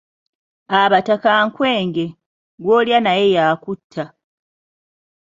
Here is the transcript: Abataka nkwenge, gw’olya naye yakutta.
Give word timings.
Abataka 0.81 1.31
nkwenge, 1.47 2.05
gw’olya 2.63 2.97
naye 3.05 3.25
yakutta. 3.35 4.03